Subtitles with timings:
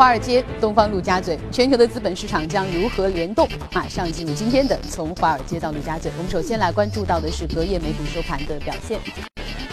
[0.00, 3.46] 华尔街，东方陆家嘴，全球的资本市场将如何联动？
[3.70, 6.10] 马上进入今天的从华尔街到陆家嘴。
[6.16, 8.98] 我们首先来关注到的是隔夜美股收盘的表现。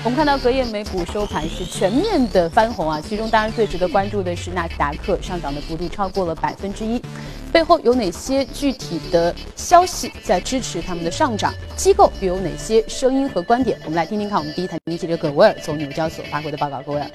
[0.04, 7.02] 我们看到隔夜美股收盘是全面的翻红啊，其中当然最值得关注的是纳斯达克上涨的幅度超过了百分之一，
[7.49, 11.54] 背后有哪些具体的消息在支持他们的上涨？
[11.77, 13.80] 机构又有哪些声音和观点？
[13.85, 16.82] 我们来听听看，我们第一台记者葛威尔从纽交所发回的报告。
[16.82, 17.09] 葛威尔。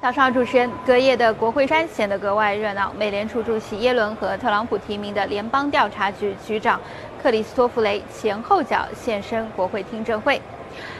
[0.00, 2.92] 早上好，主持人，隔夜的国会山显得格外热闹。
[2.96, 6.80] 美联储主席耶伦和特朗普提名的联邦调查局局长
[7.20, 10.40] 克里斯托弗雷前后脚现身国会听证会。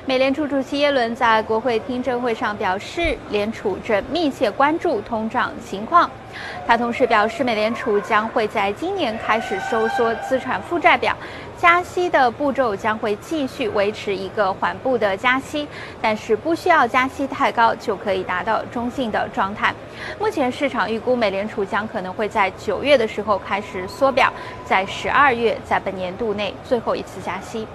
[0.05, 6.11] 美联储主席耶伦在国会听证会上表示，联储正密切关注通胀情况。
[6.67, 11.17] 他同时表示，美联储将会在今年开始收缩资产负债表。
[11.61, 15.67] 加息的步骤将会继续维持一个缓步的加息，
[16.01, 19.75] 但是不需要加息太高就可以达到中性的状态。
[20.21, 24.33] 目前市场预估美联储将可能会在九月的时候开始缩表，
[24.65, 27.67] 在十二月在本年度内最后一次加息。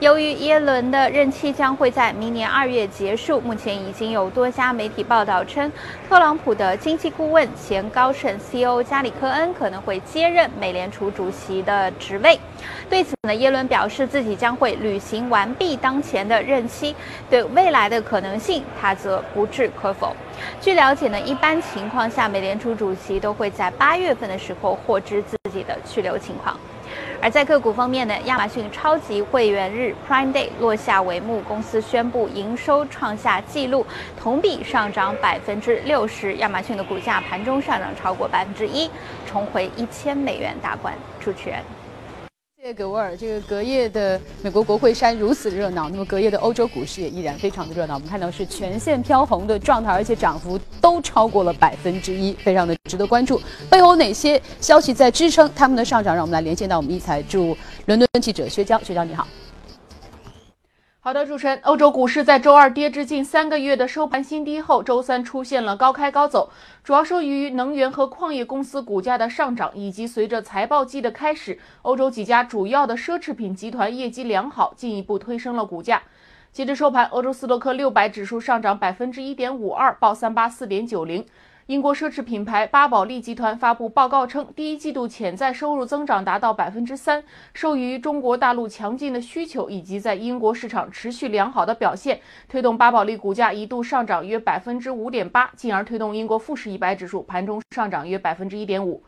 [0.00, 5.70] 由于耶伦的任期将会在明年二月结束，目前已经有多家媒体报道称，
[6.08, 12.40] 特朗普的经济顾问、前高盛 CEO 加里科恩可能会接任美联储主席的职位。
[12.88, 16.96] 对此呢，耶伦表示自己将会履行完毕当前的任期，
[17.28, 20.16] 对未来的可能性，他则不置可否。
[20.62, 26.56] 据了解呢，一般情况下，美联储主席都会在八月份的时候获知自己的去留情况。
[27.22, 33.86] 而在个股方面呢，亚马逊超级会员日 Prime Day 落下帷幕，公司宣布营收创下纪录，
[34.18, 38.90] 同比上涨百分之六十，亚马逊的股价盘中上涨超过百分之一，
[39.26, 40.94] 重回一千美元大关。
[41.20, 41.62] 主持人。
[42.62, 43.16] 谢谢格威尔。
[43.16, 47.94] 这个隔夜的美国国会山如此热闹，那么隔夜的欧洲股市也依然非常的热闹。
[47.94, 53.40] 我们看到是全线飘红的状态，而且涨幅都超过了百分之一，非常的值得关注。
[53.70, 56.14] 背后哪些消息在支撑他们的上涨？
[56.14, 57.56] 让我们来连线到我们一财驻
[57.86, 58.78] 伦敦记者薛娇。
[58.82, 59.26] 薛娇你好。
[61.02, 66.50] 好的，主持人，欧洲股市在周二跌至近三个月的收盘新低后，周三出现了高开高走，
[66.84, 76.02] 主要受益于能源和矿业公司股价的上涨，以及随着财报季的开始，欧洲几家主要的奢侈品集团业绩良好，进一步推升了股价。
[76.52, 81.24] 截至收盘，欧洲斯托克六百指数上涨百分之一点五二，报三八四点九零。
[81.70, 87.22] 英国奢侈品牌巴宝莉集团发布报告称，第一季度潜在收入增长达到百分之三，
[87.54, 99.00] 受益于中国大陆强劲的需求以及在英国市场持续良好的表现，推动巴宝莉股价一度上涨约百分之五点八，进而推动英国富时一百指数盘中上涨约百分之一点五。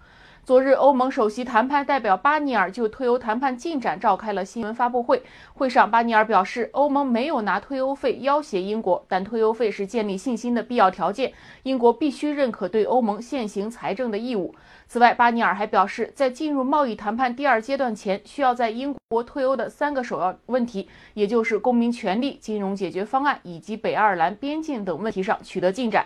[0.45, 5.23] 昨日，欧盟首席谈判代表巴尼尔就退欧谈判进展召开了新闻发布会。
[5.55, 11.33] 会上，巴尼尔表示，欧盟没有拿退欧费要挟英国，但退欧费是建立信心的必要条件，
[11.63, 14.53] 英国必须认可对欧盟现行财政的义务。
[14.89, 26.05] 此外，巴尼尔还表示，在进入贸易谈判第二阶段前，需要在英国退欧的三个首要问题，也就是公民权利、金融解决方案以及北爱尔兰边境等问题上取得进展。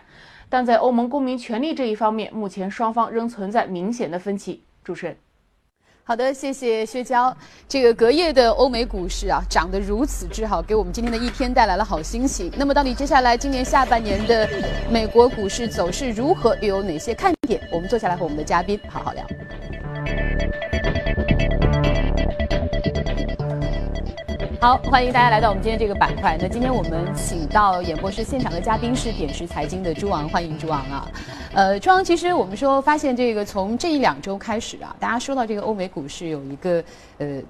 [0.49, 4.63] 但在欧盟公民权利这一方面，目前双方仍存在明显的分歧。
[4.85, 5.17] 主持人，
[6.05, 7.37] 好的，谢谢薛娇。
[7.69, 12.49] 这个隔夜的欧美股市啊，涨得如此之好，给我们今天的一天带来了好心情。
[12.57, 14.49] 那么，到底接下来今年下半年的
[14.89, 17.61] 美国股市走势如何，又有哪些看点？
[17.73, 19.27] 我们坐下来和我们的嘉宾好好聊。
[24.59, 26.37] 好，欢迎大家来到我们今天这个板块。
[26.41, 31.09] 那今天我们请到演播室现场的嘉宾是点石财经的朱昂，欢迎朱昂啊。
[31.53, 36.83] 呃，朱昂，其实我们说发现这个从这一两周开始啊，大家说到这个欧美股市有一个
[37.19, 37.41] 呃。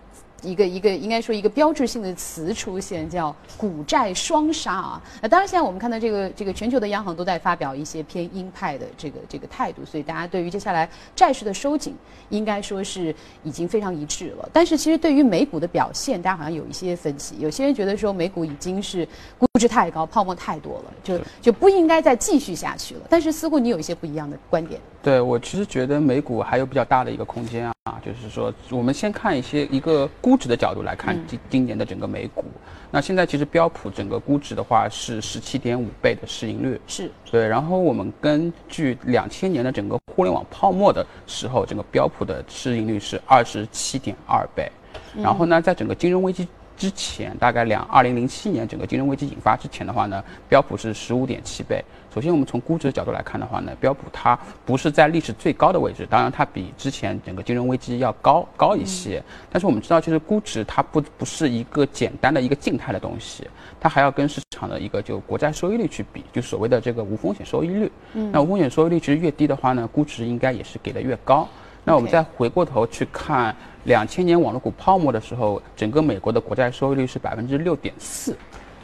[0.47, 5.03] 一个一个应该说一个标志性的词出现，叫股债双杀啊。
[5.21, 11.95] 那当然，现在我们看到这个这个全球的央行都在发表一些偏鹰派的这个这个态度，所以大家对于接下来债市的收紧，
[12.28, 13.13] 应该说是
[13.43, 14.48] 已经非常一致了。
[14.53, 17.34] 但是，其实对于美股的表现，大家好像有一些分歧。
[17.41, 19.07] 有些人觉得说美股已经是
[19.39, 23.01] 估值太高，泡沫太多了，就就不应该再继续下去了。
[23.10, 24.81] 但是，似乎你有一些不一样的观点。
[25.07, 32.45] 对我其实觉得美股还有比较大的一个空间啊，就是说我们先看一些一个估值的角度来看今今年的整个美股。
[32.91, 37.47] 那现在其实标普整个估值的话是十七点五倍的市盈率，是对。
[37.47, 44.69] 然后我们根据两千年的整个互联网泡沫的时候，整个标普的市盈率是二十七点二倍。
[45.15, 51.83] 然后呢，在整个金融危机之前，大概两二零零七年整个金融危机引发之前的话呢，标普是十五点七倍。
[52.15, 59.23] 首先，我们从估值的角度来看的话呢，标普它不是在历史最高的位置，当然它比之前整个金融危机要高高一些。
[59.51, 63.47] 但是我们知道，其实估值它不不是一个简单的一个静态的东西，
[63.79, 67.93] 它还要跟市场的一个就国债收益率去比，就所谓的这个无风险收益率。
[68.15, 71.47] 嗯，那无风险收益率其实越低的话呢，估值应该也是给的越高。
[71.86, 73.54] 那我们再回过头去看
[73.84, 78.36] 两千年网络股泡沫的时候，整个美国的国债收益率是百分之六点四。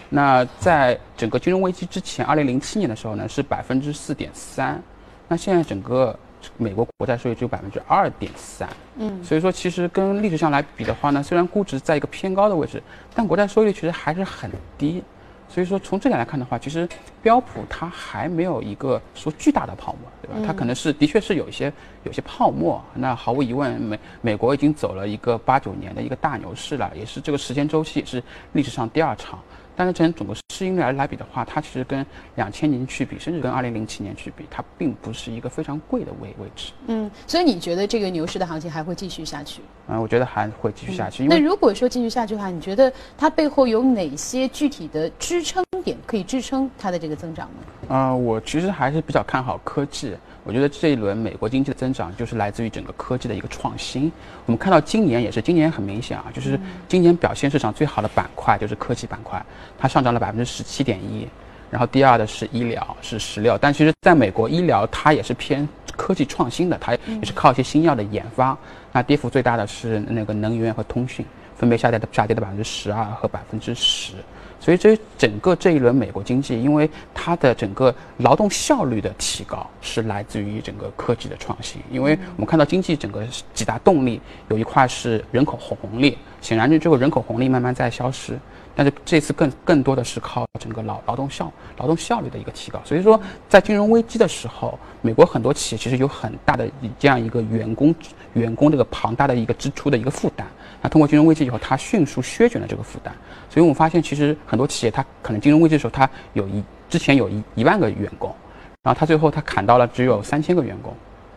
[0.08, 4.80] 那在整个金融危机之前，二零零七年的时候呢，是百分之四点三。
[5.26, 6.16] 那现在整个
[6.56, 8.68] 美国国债收益只有百分之二点三。
[8.98, 12.80] 嗯，所以说其实跟历史上来比的话呢，虽然估值在一个偏高的位置，
[13.16, 15.02] 但国债收益率其实还是很低。
[15.48, 16.88] 所以说从这点来看的话，其实
[17.20, 20.36] 标普它还没有一个说巨大的泡沫，对吧？
[20.46, 21.72] 它可能是的确是有一些
[22.04, 22.82] 有些泡沫。
[22.94, 28.22] 那毫无疑问，美美国已经走了一个八九年的一个大牛市了，也是这个时间周期也是
[28.52, 29.38] 历史上第二长。
[29.74, 32.04] 但是从整个市盈率来来比的话，它其实跟
[32.36, 36.72] 两千年去比，甚至跟二零零七年去比，它并不是一个非常贵的位位置。
[36.86, 39.60] 嗯，所以你觉得这个牛市的行情还会继续下去？
[39.88, 41.24] 嗯，我觉得还会继续下去。
[41.26, 47.94] 那如果说继续下去的话，你觉得它背后有哪些具体的支撑点可以支撑它的这个增长呢？
[47.94, 50.16] 啊，我其实还是比较看好科技。
[50.44, 54.10] 我觉得这一轮美国经济的增长就是来自于整个科技的一个创新。
[54.44, 56.58] 我们看到今年也是，今年很明显啊，就是
[56.88, 59.40] 今年表现市场最好的板块就是科技板块，
[59.78, 61.28] 它上涨了百分之十七点一。
[61.70, 63.56] 然后第二的是医疗，是十六。
[63.56, 65.66] 但其实在美国，医疗它也是偏
[65.96, 68.54] 科技创新的，它也是靠一些新药的研发。
[68.92, 71.24] 那跌幅最大的是那个能源和通讯，
[71.56, 74.12] 分别下跌的下跌的百分之十二和百分之十。
[74.60, 81.80] 所以这整个这一轮美国经济，因为它的整个劳动效率的提高是来自于整个科技的创新。
[81.90, 88.38] 因为我们看到经济整个几大动力，有一块是人口红利，显然这个人口红利慢慢在消失。
[88.74, 97.94] 但是这次更更多的是靠整个劳劳动效劳动效率的一个提高，所以说在金融危机的时候，美国很多企业其实有很大的这样一个员工
[98.32, 100.46] 员工这个庞大的一个支出的一个负担。
[100.80, 103.14] 那通过金融危机以后，它迅速削减了这个负担。
[103.48, 108.34] 所以我们发现，其实很多企业它可能金融危机的时候，它有一之前有一一万个员工，
[108.82, 110.92] 然后它最后它砍到了只有三千个员工。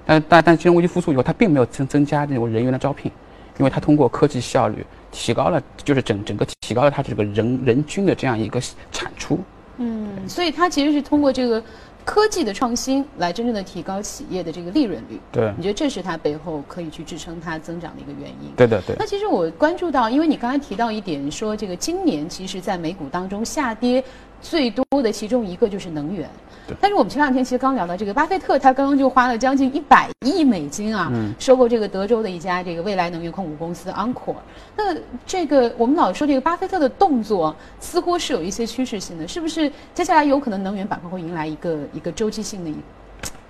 [0.06, 3.12] 但但但金融危机复苏以后，它并没有增增加这种人员的招聘，
[3.60, 4.86] 因为它通过科技效率。
[5.16, 9.40] 提高了，就是整整个提高了它这个人人均的这样一个产出。
[9.78, 11.62] 嗯，所以它其实是通过这个
[12.04, 15.20] 科技的创新来真正的提高企业的这个利润率。
[15.32, 18.52] 对，你觉得这是它背后可以去支撑它增长的一个原因？
[18.56, 18.96] 对的，对。
[19.00, 24.04] 那其实我关注到，因为你刚才提到一点，说这个今年其实在美股当中下跌
[24.48, 26.30] 最多的其中一个就是能源。
[26.80, 34.36] 但是我们前两天其实刚聊到这个，巴菲特他刚刚就花了将近一百亿美金啊，收购这个德州的一家这个未来能源控股公司 Encore。
[34.76, 34.96] 那
[35.26, 42.76] 这个我们老说这个巴菲特的动作似乎是有一些趋势性的，是不是接下来有可能能源板块会迎来一个一个周期性的一？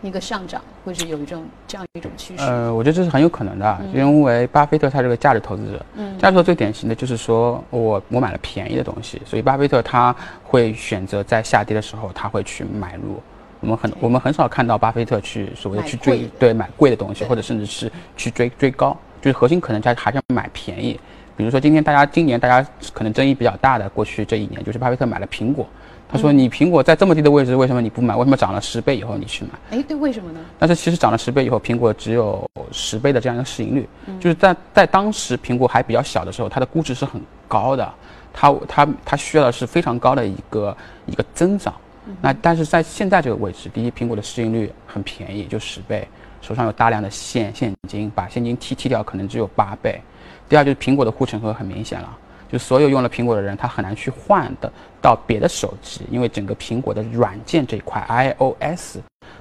[0.05, 2.43] 一个上涨，或者有一种这样一种趋势。
[2.43, 5.85] 呃，我觉得这是很有可能的，因为巴菲特他是个价值投资者。
[5.95, 13.21] 嗯，价值投资最典型的就是说我我买了便宜的东西，所以巴菲特他会选择在下跌的时候他会去买入。
[13.61, 20.99] 我们很我们很少看到巴菲特去所谓的去追对买贵的东西，或者甚至是去追追高，就是核心可能他还是买便宜。
[21.35, 25.67] 比如说今天大家今年大家可能争议比较大的，过去这一年就是巴菲特买了苹果。
[26.15, 28.15] 他说：“你苹果在这么低的位置，为什么你不买？
[28.15, 29.77] 为什么涨了十倍以后你去买？
[29.77, 30.39] 哎，对，为什么呢？
[30.57, 33.85] 但是其实涨了十倍以后，苹果只有十倍的这样一个市盈率，
[34.17, 37.93] 就是在在当时苹果还比较小的时候，它的估值是很高的，
[38.33, 41.73] 它它它需要的是非常高的一个一个增长。
[42.21, 46.07] 那但是在现在这个位置，第一，苹果的市盈率很便宜，就十倍，
[46.41, 49.99] 手上有大量的现现金，把现金剔剔掉，可能只有八倍。
[50.47, 52.17] 第二就是苹果的护城河很明显了。”
[52.51, 54.71] 就所有用了苹果的人，他很难去换的
[55.01, 58.97] 到别的手机，因为整个苹果的软件这一块 iOS，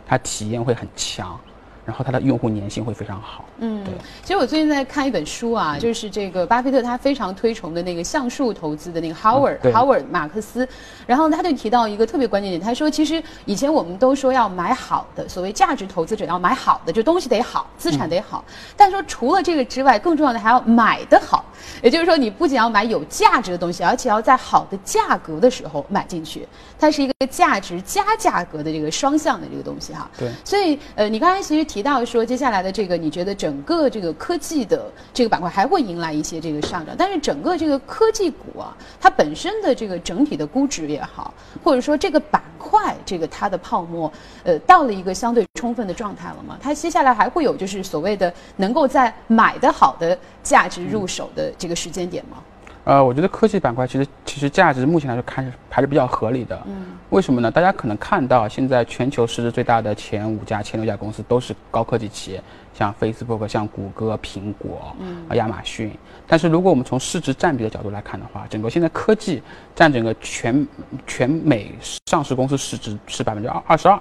[0.06, 1.38] 它体验会很强。
[1.84, 3.44] 然后它的用户粘性会非常好。
[3.58, 3.84] 嗯，
[4.22, 10.66] 其实我最近在看一本书啊，就是这个巴菲特他非常推崇的那个橡树投资的那个 Howard Howard 马克思，
[11.06, 18.44] 然后他就提到一个特别关键点，他说其实以前我们都说要买好的，所谓价值投资者要买好的，就东西得好，资产得好。
[18.76, 21.44] 但说除了这个之外，更重要的还要买的好，
[21.82, 26.46] 也就是说你不仅要买有价值的东西，而且要在好的价格的时候买进去，
[26.78, 30.08] 它是一个价值加价格的这个双向的这个东西哈。
[30.16, 31.64] 对，所以呃，你刚才其实。
[31.64, 36.94] 提到说，接下来的这个，你觉得整个这个科技的这个板块还会迎来一些这个上涨？
[36.96, 41.32] 但是整个这个科技股啊，它本身的这个整体的估值也好，
[41.64, 44.12] 或者说这个板块这个它的泡沫，
[44.44, 46.56] 呃，到了一个相对充分的状态了吗？
[46.60, 52.36] 它接下来还会有就是所谓的能够在买的好的价值入手的这个时间点吗？
[52.84, 56.62] 呃，我觉得科技板块其实其实价值目前来说看是还是比较合理的。
[56.66, 57.50] 嗯，为什么呢？
[57.50, 62.42] 大家可能看到现在全球市值最大的前五家、前六家公司都是高科技企业，
[62.74, 65.90] 像 Facebook、像谷歌、苹果、嗯、亚马逊。
[66.26, 69.42] 但是如果我们从市值占比的角度来看的话，整个现在科技
[69.74, 70.66] 占整个全
[71.06, 71.74] 全美
[72.10, 73.98] 上市公司市值是百分之二二十二。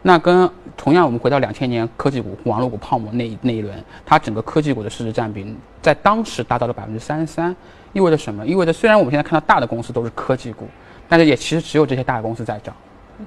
[0.00, 7.54] 那跟同样，我们回到两千年科技股、网络股泡沫那那一轮，它整个科技股的市值占比在当时达到了百分之三十三。
[7.92, 8.46] 意味着什么？
[8.46, 10.66] 意味着虽然我们现在看到大的公司都是科技股，
[11.08, 12.74] 但是也其实只有这些大的公司在涨，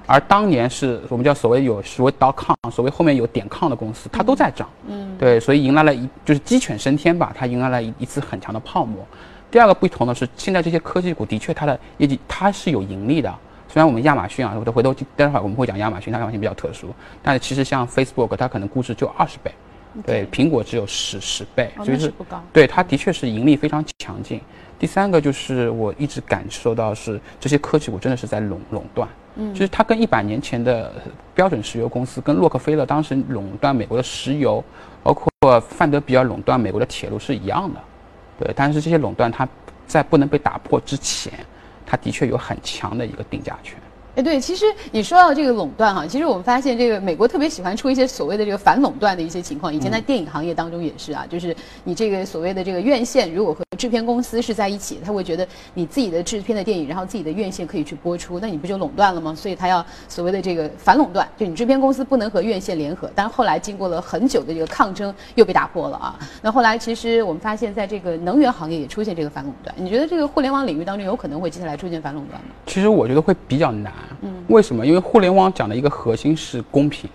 [0.06, 4.68] 而当年是我们叫所谓有所谓 dot com，所谓后面有点 com 的公司，它都在涨。
[4.88, 9.06] 嗯，对，所以迎来了一就是鸡犬升天吧，它迎来了一一次很强的泡沫。
[9.50, 13.32] 第二个不同的是，现在这些科技股的确它的业绩它是有盈利的。
[13.68, 16.88] 虽然我们亚马逊啊，我回头待会儿我们会讲亚马逊，它亚马逊比较特殊，
[17.22, 19.52] 但是其实像 Facebook 它可能估值就二十倍。
[20.04, 22.42] 对，苹果只有十十倍，所以是不高。
[22.52, 24.40] 对，它的确是盈利非常强劲。
[24.78, 30.92] 第三个就是我一直感受到是这些科技股真的是在垄垄断，嗯，就是它跟一百年前的
[31.34, 34.62] 标准石油公司，跟洛克菲勒当时垄断美国的石油，
[35.02, 37.80] 包括范德比尔垄断美国的铁路是一样的。
[38.38, 39.48] 对，但是这些垄断它
[39.86, 41.32] 在不能被打破之前，
[41.86, 43.78] 它的确有很强的一个定价权。
[44.16, 49.72] 哎，对，其实你说到这个垄断哈，其实我们发现这个美国特别喜欢出一些所谓的这个反垄断的一些情况。
[49.72, 51.54] 以前在电影行业当中也是啊，就是
[51.84, 59.34] 你这个所谓的这个院线，如果和制片公司是在一起，他会觉得你自己的制片的电影，然后自己的院线可以去播出，那你不就垄断了吗？
[59.34, 63.10] 所以他要所谓的这个反垄断，就你制片公司不能和院线联合。
[63.14, 66.18] 但是后来经过了很久的这个抗争，又被打破了啊。
[66.42, 69.74] 那后来其实我们发现，在这个能源行业也出现这个反垄断。
[69.78, 72.48] 你觉得这个互联网领域当中有可能会接下来出现反垄断吗？
[72.66, 73.92] 其实我觉得会比较难。
[74.22, 74.86] 嗯，为什么？
[74.86, 77.08] 因为互联网讲的一个核心是公平，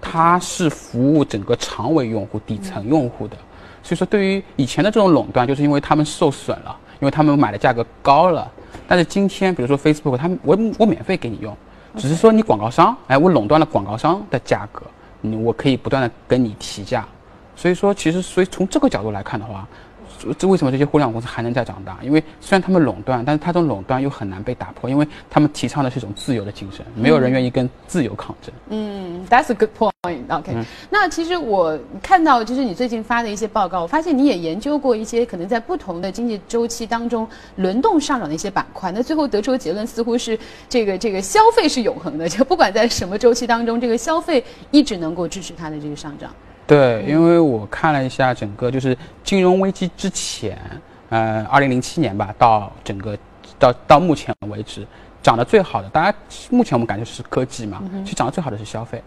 [0.00, 3.36] 它是服务整个长尾用户、底层用户的。
[3.86, 8.50] 所以说，对于以前的这种垄断，就是因为他们受损了，因为他们买的价格高了。
[8.88, 11.56] 但是今天，比如说 Facebook，他们我我免费给你用，
[11.96, 14.82] 只是说你广告商，哎，我垄断了广告商的价格，
[15.20, 17.06] 你我可以不断的跟你提价。
[17.54, 19.64] 所以说，其实所以从这个角度来看的话。
[20.38, 21.98] 这为什么这些互联网公司还能再长大？
[22.02, 28.54] 因为虽然他们垄断，但是它这种垄断又很难被打破，因为他们提倡的是一种自由的精神，没有人愿意跟自由抗争。
[28.68, 29.92] 嗯，That's a good point.
[30.28, 30.56] OK，
[30.88, 38.92] 那其实我看到就是你最近发的一些报告，我发现你也研究过一些可能在不同的经济周期当中轮动上涨的一些板块。
[38.92, 46.30] 那最后得出的结论似乎是这个这个消费是永恒的，就不管在什么周期当中，这个消费一直能够支持它的这个上涨。
[46.66, 50.58] 对，因为我看了一下整个就是金融危机之前，
[51.10, 53.16] 呃，二零零七年吧，到整个
[53.58, 54.84] 到到目前为止，
[55.22, 56.18] 涨得最好的，大家
[56.50, 59.00] 目前我们感觉是科技嘛，其实涨得最好的是消费。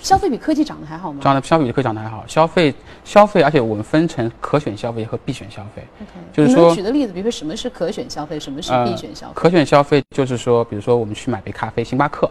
[0.00, 1.20] 消费比科技涨得还好吗？
[1.22, 2.24] 涨得消费比科技涨得还好。
[2.26, 5.82] 消费消费，而且我们分成可选消费和必选消费。
[6.32, 9.32] 就是说，举个例子，比如说什么是可选消费，什么是必选消费？
[9.34, 12.30] 可选消费就是说，比如说我们去买杯咖啡，星巴克，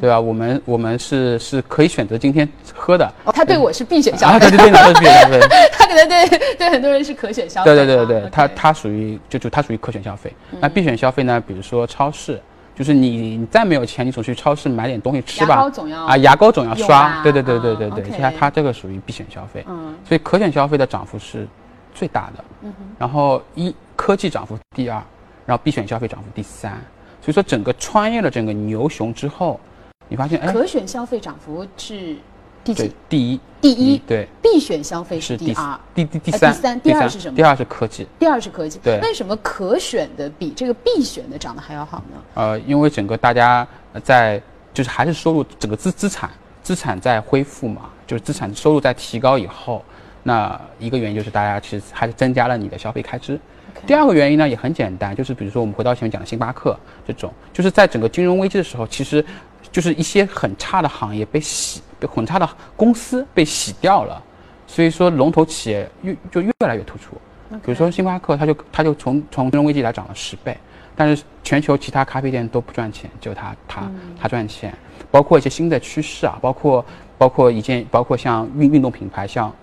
[0.00, 0.18] 对吧？
[0.18, 3.04] 我们我们是是可以选择今天喝的。
[3.24, 4.38] 哦，他对我是必选消费。
[4.40, 5.40] 对对对，那是必选消费。
[5.72, 7.74] 他可能对对很多人是可选消费。
[7.74, 10.32] 对对对对对，他他属于就就他属于可选消费。
[10.60, 11.40] 那必选消费呢？
[11.46, 12.40] 比如说超市。
[12.74, 15.56] 就是你，你再没有钱，你总去超市买点东西吃吧。
[15.56, 17.22] 牙膏总要啊，牙膏总要刷。
[17.22, 19.64] 对对对对对对，它它这个属于必选消费。
[19.68, 19.94] 嗯。
[20.04, 21.46] 所以可选消费的涨幅是
[21.94, 22.44] 最大的。
[22.62, 22.84] 嗯哼。
[22.98, 25.02] 然后一科技涨幅第二，
[25.44, 26.72] 然后必选消费涨幅第三。
[27.20, 29.60] 所以说整个穿越了整个牛熊之后，
[30.08, 32.16] 你发现哎，可选消费涨幅是。
[32.64, 32.92] 第几？
[33.08, 37.36] 第一，第一，对，必选消费是第二，第第第三，第三，第二是什么？
[37.36, 38.78] 第二是科技，第二是科技。
[38.82, 42.22] 对，为什么可选的比这个必选的涨得还要好呢？
[42.34, 43.66] 呃，因为整个大家
[44.02, 44.40] 在
[44.72, 46.30] 就是还是收入整个资资产
[46.62, 49.84] 资产在恢复嘛，就是资产收入在提高以后，
[50.22, 53.38] 那一个原因就是大家其实还是增加了你的消费开支。
[53.86, 59.24] 第二个原因呢也很简单，就是比如说我们回到前面讲的星巴克这种，就是在整个金融危机的时候，其实
[59.72, 61.80] 就是一些很差的行业被洗。
[61.98, 64.20] 被很差的公司被洗掉了，
[64.66, 67.14] 所以说龙头企业越就越来越突出。
[67.48, 70.58] 比如说星巴克，它就它就从从金融危机来涨了十倍，
[70.96, 73.88] 但是全球其他咖啡店都不赚钱，就它它
[74.20, 74.74] 它赚钱。
[75.12, 76.84] 包括一些新的趋势啊，包括
[77.16, 79.54] 包括一件包括像运运动品牌，像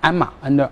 [0.00, 0.68] 鞍马 Under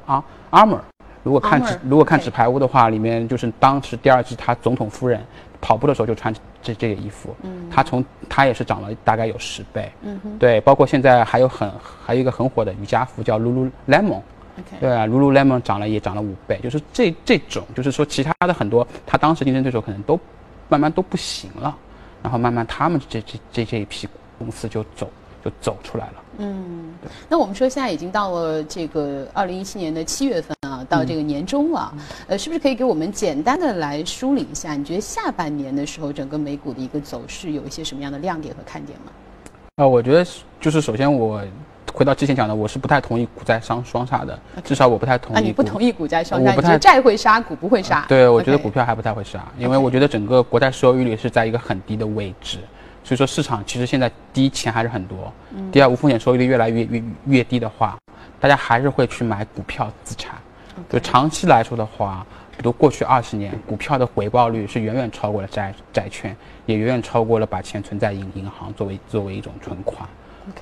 [0.52, 0.78] Armour。
[1.24, 5.20] 如果看纸如果看纸牌屋的话，里面就是当时第二季他总统夫人
[5.60, 11.70] 跑步的时候就穿这这个衣服，嗯，它从它也是涨了大概有十倍，嗯哼，对，包括现在还有很
[12.04, 14.20] 还有一个很火的瑜伽服叫 Lululemon，
[14.80, 20.18] 对啊，Lululemon 涨了也涨了五倍，就是这这种就是说其他的很多他当时竞争对手可能都
[20.68, 21.76] 慢慢都不行了，
[22.22, 25.08] 然后慢慢他们这这这这一批公司就走
[25.44, 26.14] 就走出来了。
[26.38, 26.94] 嗯，
[27.28, 31.92] 那我们说现在已经到了这个二零一七年的七月份啊，到这个年终了，
[32.28, 34.74] 呃，是不是可以给我们简单的来梳理一下？
[34.74, 39.12] 你觉得下半年的时候，整个美股的一个走势有一些什么样的亮点和看点吗？
[39.76, 40.24] 啊，我觉得
[40.60, 41.42] 就是首先我
[41.92, 45.38] 回到之前讲的，我是不太同意股债双双杀的，至少我不太同意。
[45.38, 46.50] 啊，你不同意股债双杀？
[46.50, 48.04] 我不太债会杀，股不会杀。
[48.08, 52.58] 对，我觉得股票还不太会杀，因为我觉得整个国债收益率是在一个很低的位置，
[53.04, 55.32] 所以说市场其实现在第一钱还是很多，
[55.72, 57.96] 第二无风险收益率越来越越越低的话，
[58.38, 60.36] 大家还是会去买股票资产。
[60.88, 62.24] 就长期来说的话，
[62.56, 66.36] 比如过去二十年，股票的回报率是远远超过了债债券。
[66.66, 70.06] 也远远超过了把钱存在银银行作为作为一种存款，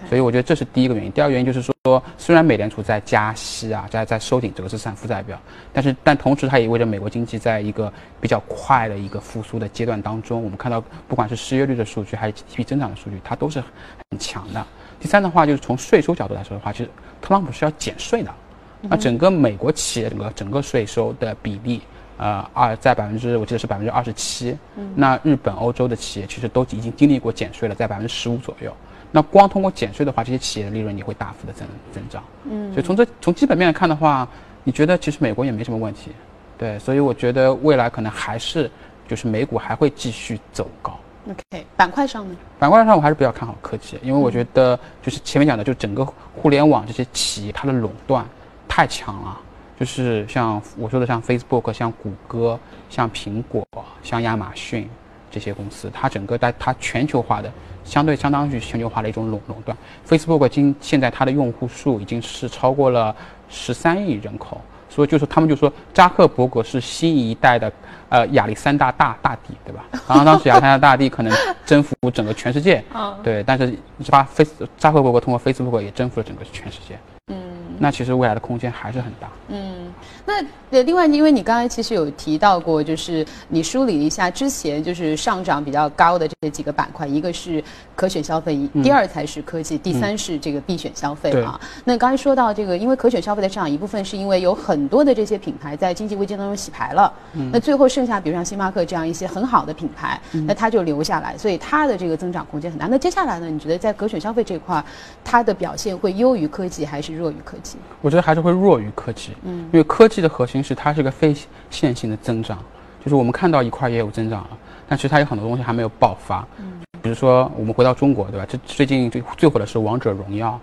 [0.08, 1.12] 所以我觉得这是第一个原因。
[1.12, 5.38] 第二个原因就是说，虽然美联储在加息啊，在在收紧这个资产负债表，
[5.72, 10.42] 但是但同时它也意味着美国经济在一个比较快的一个复苏的阶段当中。
[10.42, 14.64] 我们看到，不管是失业率的数据还是 GDP 增长的数据，它都是很强的。
[14.98, 16.90] 第三的话，就是从税收角度来说的话，其实
[17.20, 18.34] 特朗普是要减税的，
[18.82, 21.80] 那整个美国企业整个整个税收的比例。
[22.18, 24.56] 呃，二在百分之，我记得是百分之二十七。
[24.76, 28.74] 嗯，那日本、欧洲的企业其实都已经经历过减税了，在百分之十五左右。
[29.16, 32.22] 那光通过减税的话，这些企业的利润你会大幅的增增长。
[32.44, 34.28] 嗯，所以从这从基本面来看的话，
[34.62, 36.10] 你觉得其实美国也没什么问题。
[36.58, 38.70] 对，所以我觉得未来可能还是
[39.08, 40.94] 就是美股还会继续走高。
[41.30, 42.36] OK，板块上呢？
[42.58, 48.22] 板块上我还是比较看好科技，因为我觉得就是前面讲的，就整个互联网这些企业它的垄断
[48.68, 49.40] 太强了。
[49.80, 53.66] 就是像我说的，像 Facebook、像谷歌、像苹果、
[54.02, 54.86] 像亚马逊
[55.30, 57.50] 这些公司，它整个在它全球化的，
[57.84, 59.76] 相对相当于全球化的一种垄垄断。
[60.08, 63.14] Facebook 今现在它的用户数已经是超过了
[63.48, 67.72] 十三亿人口，所以就是他们就说扎克伯格是新一代的
[68.08, 69.84] 呃亚历山大大大帝，对吧？
[70.08, 71.32] 然后当时亚历山大大帝可能
[71.64, 72.82] 征服整个全世界，
[73.22, 73.76] 对， 但是
[74.08, 76.98] 把 Face 扎克伯格通过 Facebook 也征服了整个全世界。
[77.28, 77.36] 嗯
[77.78, 79.28] 那其实未来的空间还是很大。
[79.48, 79.92] 嗯，
[80.26, 87.62] 那呃，另外，因为你刚才其实有提到过，就是你梳理一下之前就是上涨比较高的这几个板块，一个是
[87.94, 91.58] 可选消费，第二才是科技，第三是这个必选消费啊。
[91.84, 97.12] 那刚才说到这个，因为可选消费的上涨一部分是因为有很多的这些品牌在经济危机当中洗牌了，
[97.52, 102.88] 那最后剩下比如像星巴克这样一些很好的品牌，那它就留下来，所以它的这个增长空间很大。
[102.88, 104.84] 那接下来呢，你觉得在可选消费这块，
[105.22, 107.76] 它的表现会优于科技还是弱于科技？
[108.02, 111.34] 我觉得还是会弱于科技，嗯，因为科技的核心是它是个非
[111.70, 112.58] 线性的增长，
[113.04, 114.50] 就是我们看到一块也有增长了，
[114.88, 118.46] 但其实它有很多东西还没有爆发，嗯，比如说我们回到中国，对吧？
[118.48, 120.58] 这最近最最火的是王者荣耀。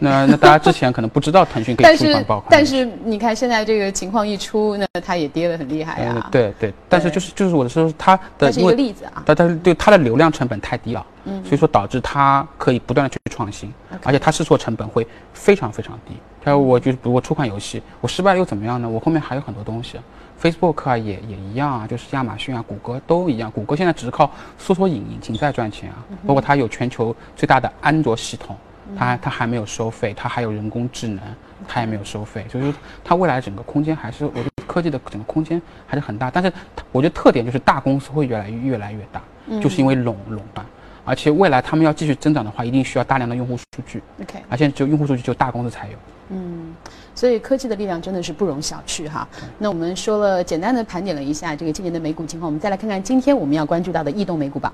[0.00, 6.28] 那那大家之前可能不知道腾讯可以出款爆款，但是你看现在这个情况一出，那它也跌得很厉害呀。
[6.30, 13.72] 对对，但是就是就是我的说它的是一个例子啊，但但是对它的流量成本太低了，嗯，所以说导致它可以不断的去创新，
[14.04, 16.14] 而且它试错成本会非常非常低。
[16.44, 18.88] 它我就如果出款游戏，我失败了又怎么样呢？
[18.88, 19.98] 我后面还有很多东西
[20.42, 23.50] ，Facebook 啊也也一样啊，就是亚马逊啊、谷歌都一样。
[23.50, 28.56] 谷歌现在只是靠搜索引引擎在赚钱啊，包括它有全球最大的安卓系统。
[28.96, 31.20] 它它还没有收费，它还有人工智能，
[31.68, 36.30] 它也没有收费，所以说它未来整个空间还是我觉得科技的整个空间还是很大。
[36.30, 36.52] 但是
[36.90, 39.22] 我觉得特点就是大公司会越来越越来越大，
[39.60, 40.66] 就是因为垄垄断，
[41.04, 44.02] 而且未来他们要继续增长的话，一定需要大量的用户数据。
[44.20, 45.94] OK，而且只有用户数据只有大公司才有。
[46.30, 46.74] 嗯，
[47.14, 49.28] 所以科技的力量真的是不容小觑哈。
[49.58, 54.72] 那我们说了简单的盘点了一下这个今年的美股情况，我们再来看看今天我们要关注到的异动美股榜。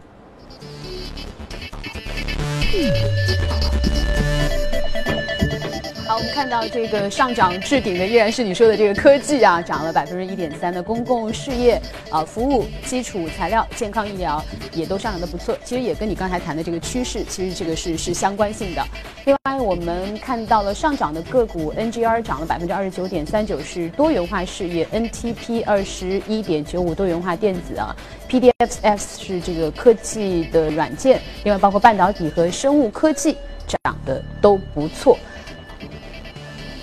[6.06, 15.56] 好，我们看到这个上涨置顶的依然是你说的这个科技啊，涨了百分之一点三的公共事业啊，服务、基础材料、健康医疗也都上涨的不错。
[15.64, 18.82] 其实也跟你刚才谈的这个趋势，其实这个是是相关性的。
[19.24, 27.94] 另外，我们看到了上涨的个股，NGR 涨了百分之二十九点三九，是多元化事业；NTP 二十一点九五，多元化电子啊
[28.28, 35.18] ；PDFs 是这个科技的软件，另外包括半导体和生物科技涨的都不错。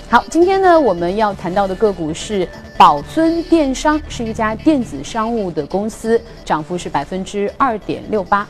[0.10, 8.48] 好，今天呢，我们要谈到的个股是宝尊电商，是一家电子商务的公司，涨幅是百分之二点六八。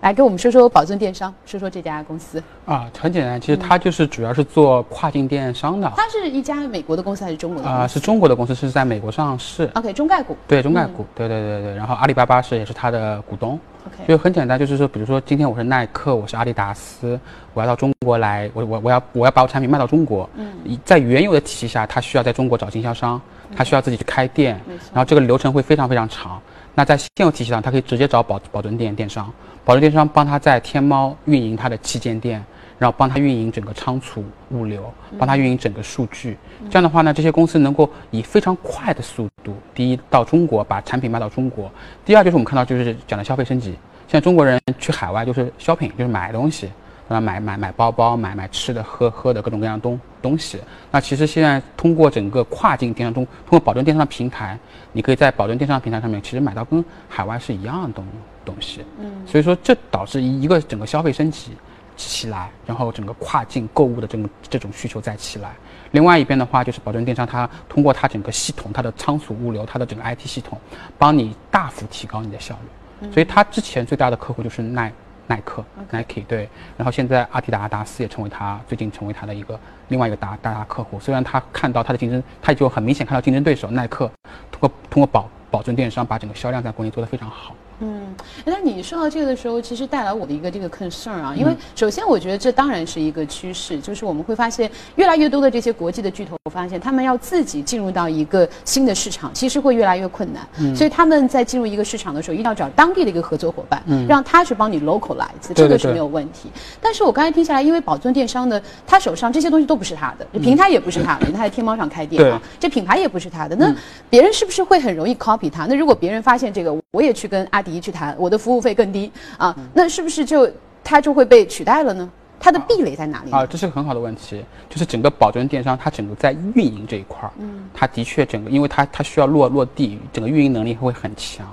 [0.00, 5.92] 来给我们说说宝尊电商，说说这家公司啊，很简单，其实它就是主要是做跨境电商的。
[5.96, 7.68] 它是一家美国的公司还是中国的？
[7.68, 9.68] 啊，是中国的公司，是在美国上市。
[9.74, 10.36] OK，中概股。
[10.46, 11.04] 对，中概股。
[11.16, 11.74] 对对对对。
[11.74, 13.58] 然后阿里巴巴是也是它的股东。
[13.86, 17.18] OK，就很简单，就是说，比如说今天我是耐克，我是阿迪达斯，
[17.52, 20.30] 我要到中国来，我我我要我要把我产品卖到中国。
[20.36, 20.78] 嗯。
[20.84, 23.20] 在原有的体系下，它需要在中国找经销商，
[23.56, 24.60] 它需要自己去开店，
[24.94, 26.40] 然后这个流程会非常非常长。
[26.74, 29.28] 那在现有体系上，它可以直接找保保尊店电商。
[29.68, 32.42] 宝尊电商帮他在天猫运营他的旗舰店，
[32.78, 36.38] 然后帮他运营整个仓储物流，帮他运营整个数据。
[36.70, 41.70] 这样的话呢，这些公司能够以非常快的速度，第一到中国把产品卖到中国，
[42.02, 43.72] 第二就是我们看到就是讲的消费升级。
[44.06, 46.70] 现在中国人去海外就是 shopping，就是买东西。
[47.08, 50.60] 啊，买买买包包，买买吃的喝喝的各种各样东东西。
[50.90, 54.58] 那其实现在通过整个跨境电商中，通过保证电商的平台，
[54.92, 58.04] 你可以在保证电商平台上面，其实买到跟海外是一样的东
[58.44, 58.84] 东西。
[59.00, 61.52] 嗯，所以说这导致一个整个消费升级
[61.96, 65.52] 起来，然后整个跨境购物的这种这种需求再起来。
[65.92, 70.60] 另外一边的话，就是保证电商它通过它整个系统，它的仓储物流，它的整个 IT 系统，
[70.98, 73.10] 帮你大幅提高你的效率。
[73.10, 74.92] 所以它之前最大的客户就是耐。
[75.28, 80.98] 耐克，Nike 对，然后现在阿迪达达斯也成为他最近成为他的一个另外一个大大大客户。
[80.98, 84.10] 虽然他看到他的竞争，他就很明显看到竞争对手耐克
[84.50, 87.54] 通过通过保保证电商把整个销量在国内做得非常好。
[87.80, 88.14] 嗯，
[88.44, 100.46] 那你说到这个的时候，其实带来我的一个这个 concern 啊，因为首先我觉得这当然是一个趋势，就是我们会发现越来越多的这些国际的巨头发现，他们要自己进入到一个新的市场，其实会越来越困难。
[100.58, 106.50] 嗯，所以他们在进入一个市场的时候，一定要找当地的一个合作伙伴，嗯，让他去帮你 localize，这个是没有问题。
[106.80, 113.72] 但是我刚才听下来，因为宝尊电商呢，他手上这些东西都不是他的，平台也不是他的，他在天猫上开店啊，这品牌也不是他的，那
[114.10, 115.66] 别人是不是会很容易 copy 他？
[115.66, 118.38] 那如果别人发现这个，我也去跟阿迪去谈，我的。
[118.38, 120.48] 服务费更低啊，那是不是就
[120.84, 122.08] 它就会被取代了呢？
[122.38, 123.44] 它的壁垒在哪里啊？
[123.44, 131.44] 这是个很好的问题，就是整个保证电商，它整个在运营这一块儿，嗯，它的确整个，因为它它需要落落地，整个运营能力会很强。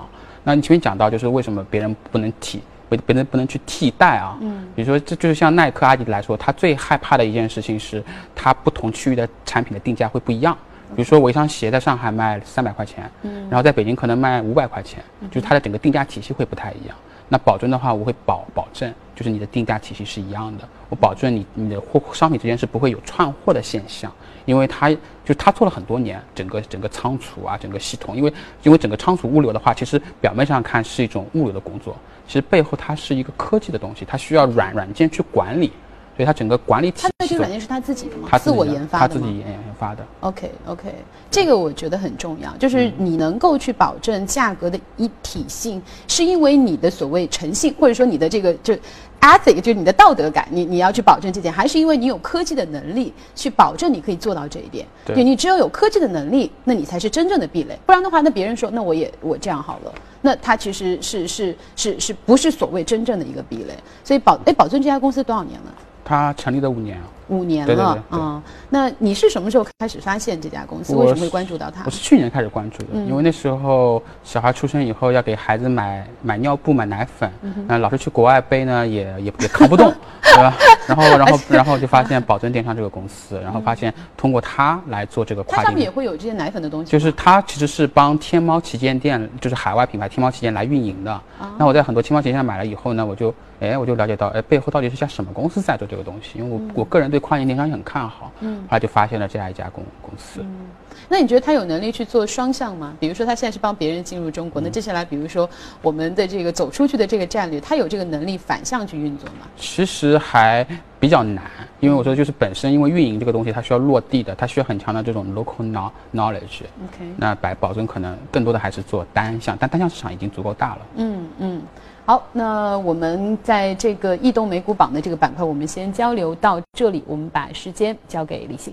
[0.44, 4.38] 那你前面讲到，就是为什么别人不能替，别别人不能去替代啊？
[4.40, 8.00] 嗯，比如说这就是像耐克、阿迪来说，他最害怕的一件事情是，
[8.32, 10.56] 它不同区域的产品的定价会不一样。
[10.94, 16.96] 比如说我一双鞋在上海卖三百块钱，嗯，然后在北京可能卖五百块钱，就是它的整个定价体系会不太一样。
[17.28, 24.12] 那保证的话，我会保保证，就是你的定价体系是一样的，我保证你你的货商品之间是不会有串货的现象，
[24.44, 24.88] 因为它
[25.24, 31.96] 就它做了很多年，整个整个仓储啊，整个系统，因为因为整个仓储物流的话，其实表面上看是一种物流的工作，
[32.28, 35.72] 其实背后它是一个科技的东西，它需要软软件去管理。
[36.16, 38.28] 所以它整个管理体系，它那些软件是他自己的吗？
[38.30, 40.02] 他自我研发的他自己研研发的。
[40.20, 40.94] OK OK，
[41.30, 48.74] 这个我觉得很重要，就是你能够去保证价格的一体性，是因为你的所谓诚信，或者说你的这个就
[49.20, 54.86] ethic，就是你的道德感，你你要去保证这点，还是因为你有科技的能力去保证你可以做到这一点？
[55.04, 57.78] 对，你只有有科技的能力，那你才是真正的壁垒。
[57.84, 63.74] 不然的话，那别人说那我也我这样好了，那他其实是是是是不是所谓真正的一个壁垒？
[64.02, 65.74] 所以保哎宝尊这家公司多少年了？
[66.06, 68.40] 他成立了五年，五年了啊。
[68.70, 70.94] 那你是什么时候开始发现这家公司？
[70.94, 71.82] 为什么会关注到它？
[71.84, 77.28] 我是去年开始关注的，因为那时候小孩出生以后要给孩子买买尿布、买奶粉，
[77.66, 79.92] 那老是去国外背呢，也也也扛不动，
[80.22, 80.54] 对吧？
[80.86, 86.92] 然后然后 然后就发现宝尊电商这个公司，然后发现通过它来做这个跨境，它上面也会有这些奶粉的东西。
[86.92, 91.20] 就是它其实是帮天猫旗舰店，就是海外品牌天猫旗舰来运营的。
[91.58, 93.34] 那我在很多天猫旗舰店买了以后呢，我就。
[93.60, 96.38] 哎，我就了解到，哎，背后到底是家什么公司在做这个东西？
[96.38, 100.40] 因为我我个人对跨境电商也很看好，嗯，后来就发现了这样一家公公司。
[100.40, 100.66] 嗯，
[101.08, 102.94] 那你觉得他有能力去做双向吗？
[103.00, 105.48] 比如说他现在是帮别人进入中国，那接下来比如说
[105.80, 109.46] 我们的这个走出去的这个战略，他有这个能力反向去运作吗？
[109.56, 110.66] 其实还
[111.00, 111.44] 比较难，
[111.80, 116.64] 因为我说就是本身因为运营这个东西，它需要落地的，它需要很强的这种 local knowledge。
[116.84, 120.78] OK，那百保证可能更多的还是做单向，但单向市场已经足够大了。
[120.96, 121.62] 嗯嗯。
[122.06, 127.02] 好，那我们在这个异动美股榜的这个板块，我们先交流到这里。
[127.04, 128.72] 我们把时间交给李信。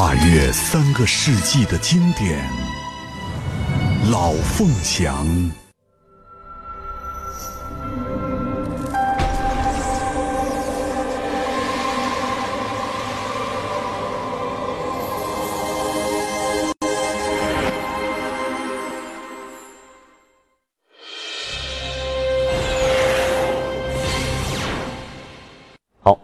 [0.00, 2.50] 跨越三个世纪的经典，
[4.10, 5.59] 老凤祥。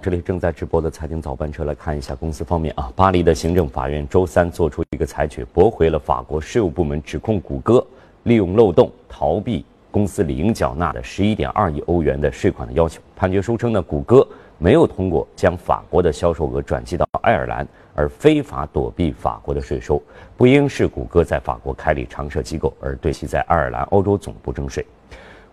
[0.07, 2.93] 这里正在直播的财经早班车，来看一下公司方面啊。
[2.95, 7.85] 巴黎的行政法院周三做出一个裁决，驳回了法国税务部门指控谷歌
[8.23, 13.03] 利用漏洞逃避公司理应缴纳的十一点二亿欧元的税款的要求。
[13.17, 14.25] 判决书称呢，谷歌
[14.59, 20.01] 没有通过将法国的销售额转寄到爱尔兰而非法躲避法国的税收，
[20.37, 24.87] 不应是谷歌在法国开立常设机构而对其在爱尔兰欧洲总部征税。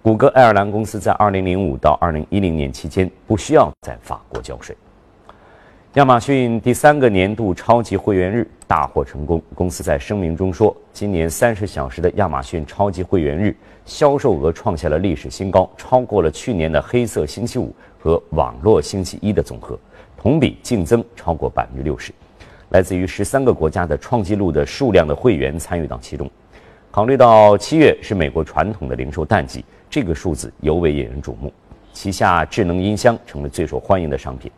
[0.03, 4.75] 谷歌爱尔兰公司在2005到2010年期间不需要在法国交税。
[5.93, 19.79] 亚马逊第三个年度超级会员日大获成功，公司在声明中说，今年30小时的亚马逊超级会员日销售额创下了历史新高，超过了去年的黑色星期五和网络星期一的总和，
[20.17, 22.11] 同比净增超过百分之六十。
[22.71, 26.29] 来自于十三个国家的创纪录的数量的会员参与到其中。
[26.91, 29.63] 考虑到七月是美国传统的零售淡季。
[29.93, 31.53] 这个数字尤为引人瞩目，
[31.91, 34.51] 旗下智能音箱成为最受欢迎的商品。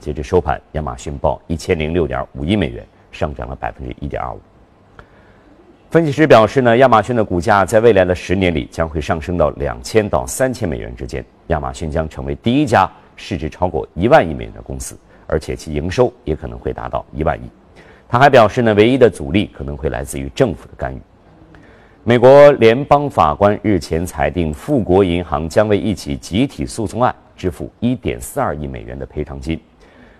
[0.00, 4.40] 截至收盘，亚马逊报一千零六点五亿美元，上涨了百分之一点二五。
[5.90, 14.96] 分析师表示呢，亚马逊的股价在未来的十年里将会上升到两千到三千美元之间，亚马逊将成为第一家市值超过一万亿美元的公司，
[15.26, 17.50] 而且其营收也可能会达到一万亿。
[18.08, 21.02] 他还表示呢，唯一的阻力可能会来自于政府的干预。
[22.04, 29.60] 美国联邦法官日前裁定，富国银行将为一起集体诉讼案支付1.42亿美元的赔偿金。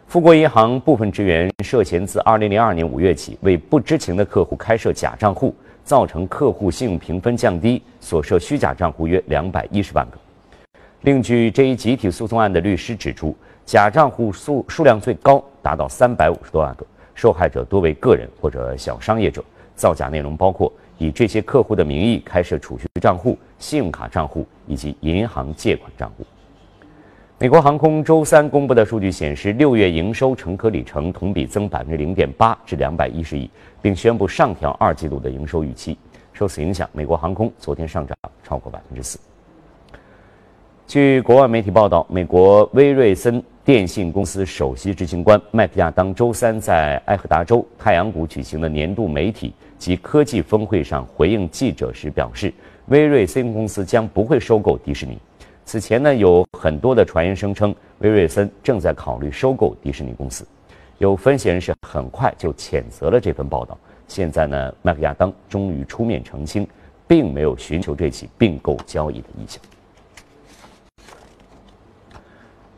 [0.06, 10.18] 富国银行部分职员涉嫌自2002年5月起为不知情的客户开设假账户，造成客户信用评分降低，所设虚假账户约210万个。
[11.02, 19.42] 另据这一集体诉讼案的律师指出，假账户数数量最高达到350多万个，受害者多为个人或者小商业者，
[19.76, 20.70] 造假内容包括。
[20.98, 26.26] 以这些客户的名义开设储蓄账户、信用卡账户以及银行借款账户。
[27.38, 33.48] 美国航空周三公布的数据显示，六月营收乘客里程同比增百分之零点八至两百一十亿，
[33.80, 35.96] 并宣布上调二季度的营收预期。
[36.32, 39.20] 受此影响，美国航空昨天上涨超过百分之四。
[40.88, 49.52] 据国外媒体报道，美国威瑞森电信公司首席执行官麦克亚当周三在埃赫达州太阳谷举行的年度媒体。
[49.76, 52.50] 及科技峰会上回应记者时表示，
[52.86, 55.18] 威瑞森公司将不会收购迪士尼。
[55.66, 60.48] 此前呢，有很多的传言声称威瑞森正在考虑收购迪士尼公司。
[60.96, 63.76] 有分析人士很快就谴责了这份报道。
[64.06, 66.66] 现在呢，麦克亚当终于出面澄清，
[67.06, 69.60] 并没有寻求这起并购交易的意向。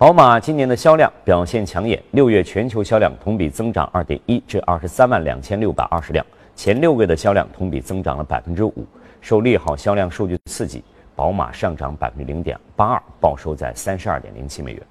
[0.00, 6.24] 宝马今年的销量表现抢眼，六月全球销量同比增长二点一至二十三万两千六百二十辆。
[6.56, 8.86] 前六个月的销量同比增长了百分之五，
[9.20, 10.82] 受利好销量数据刺激，
[11.14, 14.82] 宝马上涨百分之零点八二，报收在三十二点零七美元。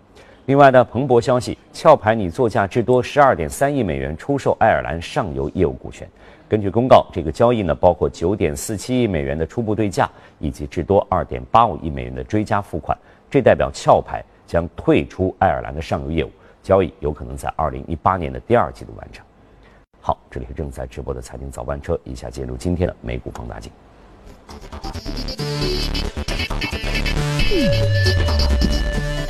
[0.45, 6.07] 另外呢，彭博消息，壳牌拟作价至多十二点三亿美元出售爱尔兰上游业务股权。
[6.47, 12.95] 根据公告，这个交易呢包括九点四七亿美元的初步对价，以及至多二点八五亿美元的追加付款。
[13.27, 16.31] 这代表壳牌将退出爱尔兰的上游业务，
[16.63, 19.23] 交易有可能在二零一八年的第二季度完成。
[20.01, 23.71] 好，这里是正在直播的财经早班车，以下进入今天的美股放大镜。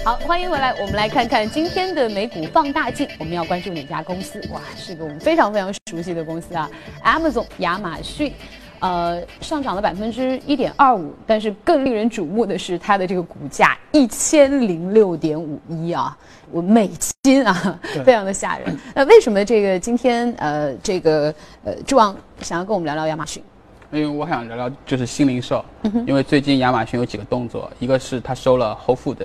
[0.05, 4.39] 好，欢迎回来，我们来看看今天的美股放大镜，我们要关注哪家公司？
[4.53, 6.71] 哇，是个我们非常非常熟悉的公司啊
[7.03, 8.34] ，Amazon 亚马逊。
[8.79, 16.17] 呃，上涨了百分之一点二五，但是更令人瞩目的是它的这个股价一千零六点五一啊，
[16.51, 16.89] 我美
[17.23, 18.77] 金啊，非常的吓人。
[18.95, 23.43] 那为什么这个今天呃这个呃朱王想要跟我们聊聊亚马逊？
[23.91, 25.65] 因为我想聊聊就是新零售，
[26.05, 29.17] 因为最近亚马逊有几个动作，一个是他收了 Whole Food。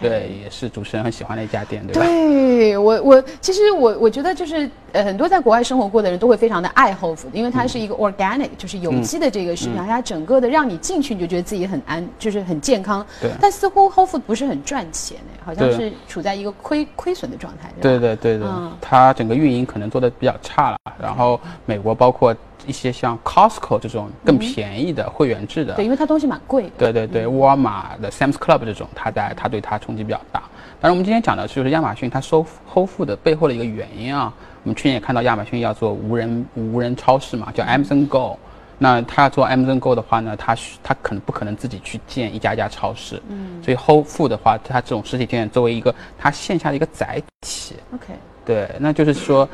[0.00, 2.00] 对，也是主持人很喜欢的一家店，对吧？
[2.06, 13.04] 对我，我其实我我觉得就是呃，很多在国外生活过的人都会非常的爱 Whole Food，因为它是一个 organic，就是有机的这个食品，它整个的让你进去你就觉得自己很安，就是很健康。
[13.20, 13.30] 对。
[13.40, 17.68] 但似乎 Whole Food 不是很赚钱诶，好像是处在一个亏亏损的状态。
[17.80, 18.46] 对对对对，
[18.80, 20.76] 它整个运营可能做的比较差了。
[21.00, 22.34] 然后美国包括。
[22.66, 26.70] 一些像 Costco 这种更便宜的会员制的，对，因为它东西蛮贵。
[26.78, 30.40] 对对对，沃尔玛的 Sam's Club 这种，它在它对它冲击比较大。
[30.80, 34.32] 当然，我们今天讲的就是亚马逊它收 Whole Food 的背后的一个原因啊。
[34.64, 38.38] 我们去年也看到亚马逊要做无人无人超市嘛，叫 Amazon Go。
[38.82, 43.22] 那他要做 Amazon Go 的话呢，他他可能不可能自己去建一家家超市。
[43.28, 43.62] 嗯。
[43.62, 47.76] 所以 Whole Food 的话，它这种实体店作为一个它线下的一个载体。
[47.94, 48.12] OK。
[48.44, 49.48] 对，那就是说，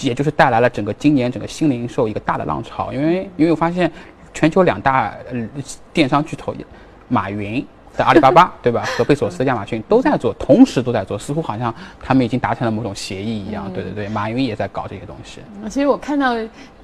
[0.00, 3.88] 也就是带来了整个今年整个新零售一个大的浪潮，因为因为我发现，
[4.34, 5.14] 全球两大
[5.92, 6.52] 电商巨头，
[7.06, 7.64] 马云
[7.96, 8.82] 的阿里巴巴， 对吧？
[8.98, 13.72] 和贝索斯、亚马逊都在做，同时都在做，似乎好像他们已经达成了某种协议一样。
[13.72, 15.40] 对对对，马云也在搞这些东西。
[15.70, 16.34] 其实我看到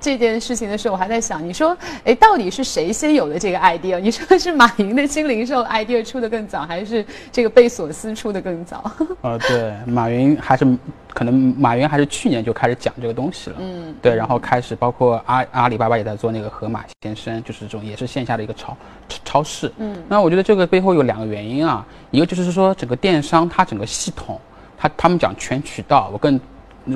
[0.03, 4.01] 这件事情的时候，我还在想，你说，哎，到底是谁先有的这个 idea？
[4.01, 8.91] 你说是马云的新零售 idea 出的更早，还是这个贝索斯出的更早？
[9.21, 10.67] 呃， 对，马云还是
[11.15, 13.57] 可能马云还是去年就开始讲这个东西了。
[13.61, 18.77] 嗯，对，然后开始包括阿阿里巴巴也在做那个盒马先生，就是这种也是线下的一个超
[19.25, 19.71] 超市。
[19.79, 24.41] 嗯，那我觉得这个背后有两个原因啊，一个就是说整个电商它整个系统，
[24.77, 26.41] 它他们讲全渠道，我更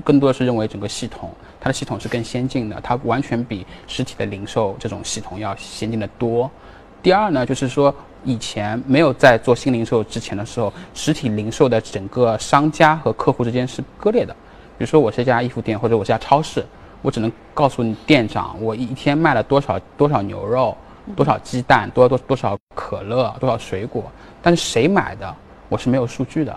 [0.03, 1.31] 更多的是认为整个系统
[1.67, 6.49] 它的系统是更先进的，它完全比实体的零售这种系统要先进的多。
[7.03, 14.33] 第二呢，就是说以前没有在做新零售之前的时候，实体零售的整个商家和客户之间是割裂的。
[14.79, 16.65] 比如说我是一家衣服店或者我是家超市，
[17.03, 20.77] 我只能告诉你店长我一天卖了多少多少牛肉。
[21.17, 24.05] 多少鸡蛋，多多多少可乐，多少水果，
[24.43, 25.35] 但是谁买的，
[25.69, 26.57] 我是没有数据的。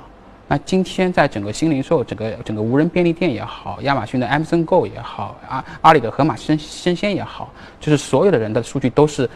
[0.51, 9.29] 那今天在整个新零售，整个整个无人便利店也好，亚马逊的 Amazon Go 也好，阿阿里的盒马生生鲜也好，就是所有的人的数据都是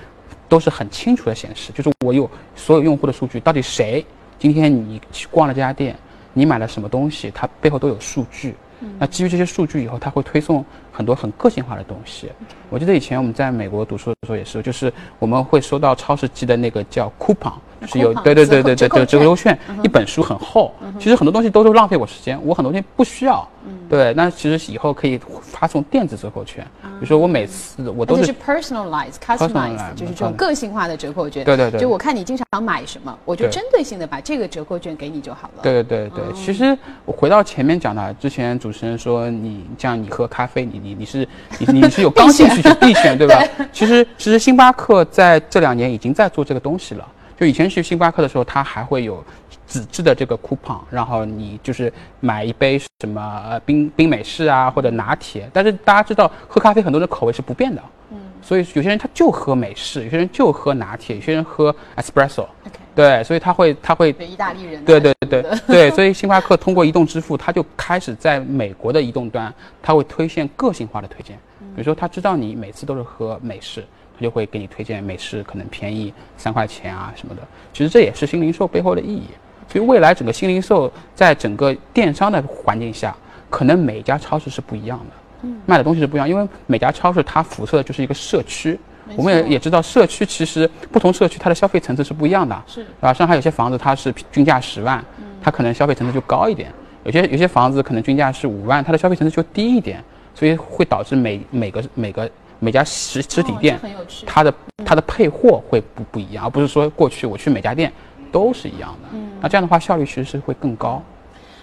[0.50, 4.04] 都是很清楚的显示，就是我有所有用户的数据，到底谁
[4.40, 5.96] 今天你去逛了这家店，
[6.34, 8.56] 你买了什么东西，它背后都有数据。
[9.00, 12.30] 那基于这些数据以后，它会推送很多很个性化的东西。
[12.70, 20.74] 我记得以前我们在美国读书的时候也是，就是我们会收到超市寄的那个叫 coupon，就是有对对对对对折折扣券，一本书很厚。
[21.00, 23.48] 其实很多东西都是浪费我时间，我很多东西不需要。
[23.90, 31.46] 对，那其实以后可以发送电子折扣券，比如说我每次我都是 personalized customized，就是这种个性化的折扣券。
[31.46, 35.64] 对对对，就我看你经常买什么，我就针对性的把这个折扣券给你就好了。
[35.64, 41.28] 对对对对，其实我回到前面讲的，之前主持人说你像你喝咖啡，你你你是
[41.60, 43.42] 你你是有 刚性需求必选对吧？
[43.72, 47.08] 其实其实星巴克在这两年已经在做这个东西了。
[47.44, 49.22] 就以前去星巴克的时候，它还会有。
[49.66, 55.50] 纸质的这个 coupon，然后你就是买一杯什么冰冰美式啊，或者拿铁。
[55.52, 62.46] 但是大家知道，喝咖啡很多的口味是不变的，嗯，所以有些人他就喝美式，有些人就喝拿铁，有些人喝 espresso。
[62.94, 64.84] 对，所以他会他会意大利人。
[64.86, 69.52] 对对对 对，所以星巴克通过移动支付，他就开始在美国的移动端，
[69.82, 71.36] 他会推荐个性化的推荐。
[71.76, 73.84] 比如说，他知道你每次都是喝美式。
[74.16, 77.42] 他就会给你推荐美式，可能便宜三块钱啊什么的。
[77.74, 79.28] 其实这也是新零售背后的意义。
[79.68, 83.16] 所以未来整个新零售在整个电商的环境下，
[83.50, 86.30] 可能每家超市是不一样的，卖的东西是不一样。
[86.30, 88.80] 因为每家超市它辐射的就是一个社区。
[89.16, 92.64] 我们也也知道，社区其实不同社区它的消费层次是不一样的。
[92.68, 95.04] 是啊，上海有些房子它是均价十万，
[95.42, 96.70] 它可能消费层次就高一点；
[97.04, 100.04] 有些有些房子可能均价是五万，它的消费层次就低一点。
[100.36, 102.30] 所以会导致每每个每个。
[102.64, 103.80] 每家实实体店，
[104.26, 104.54] 它的
[104.86, 107.92] 它的配货会不不一样，而不是说过去我去每家店
[108.32, 109.10] 都是一样的。
[109.12, 111.04] 嗯，那这样的话效率其实是会更高。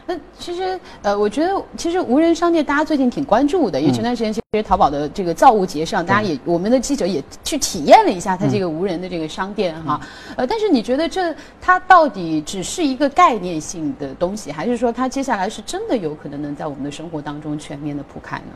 [0.06, 10.00] 那其实呃，我觉得其实无人商店大家最近挺关注的，因为前段时间其实淘宝的这个造物节上，大家也我们的记者也去体验了一下它这个无人的这个商店哈。
[10.36, 18.52] 呃，但是你觉得这它到底只是一个概念性的东西，还是说它接下来是真的有可能能在我们的生活当中全面的铺开呢？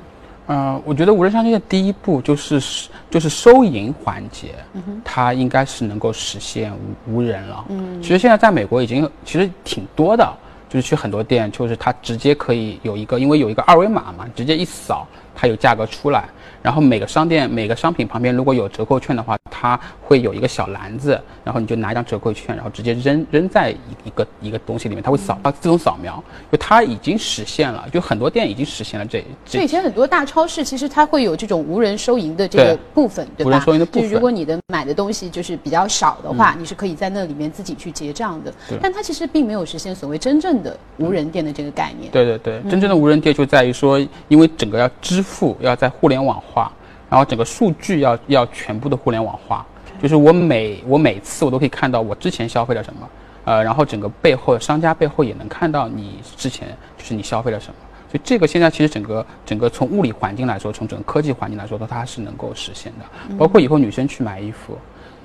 [0.46, 4.54] 嗯，我觉得无人商店的第一步就是就是收银环节，
[5.02, 6.70] 它应该是能够实现
[7.06, 7.64] 无无人了。
[7.70, 10.30] 嗯，其实现在在美国已经其实挺多的，
[10.68, 16.24] 就是去很多店，就是它直接可以有一个，因为有一个二维码嘛，直接一扫，它有价格出来。
[16.62, 29.22] 然后每个商店每个商品旁边如果有折扣券的话，它会有一个小篮子，然后你就拿一张折扣券，然后直接扔扔在一一个一个东西里面，它会扫，它自动扫描，就它已经实现了，就很多店已经实现了这。
[29.44, 33.48] 所以以前很多大超市其实它会有这种无人收银的这个部分，对吧？
[33.48, 34.08] 无人收银的部分。
[34.08, 38.50] 就如果你的买的东西就是比较少的话，你是可以在那里面自己去结账的。
[38.80, 42.10] 但它其实并没有实现所谓真正的无人店的这个概念。
[42.10, 46.70] 对对对，真正的无人店就在于说，因为整个要支付要在互联网化。
[47.10, 49.64] 然后整个数据要要全部的互联网化，
[50.02, 53.08] 就是我每我每次我都可以看到我之前消费了什么，
[53.44, 56.66] 呃，然后整个背后商家背后也能看到你之前
[56.98, 57.74] 就是你消费了什么，
[58.10, 63.36] 所以这个现在其实整个整个从物理环境来说，从整个科技环境来说，它是能够实现的。
[63.36, 64.76] 包括以后女生去买衣服，